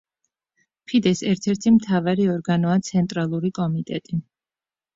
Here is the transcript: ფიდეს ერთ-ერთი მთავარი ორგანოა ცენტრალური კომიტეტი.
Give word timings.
ფიდეს 0.91 1.21
ერთ-ერთი 1.33 1.75
მთავარი 1.75 2.27
ორგანოა 2.37 2.81
ცენტრალური 2.89 3.55
კომიტეტი. 3.61 4.23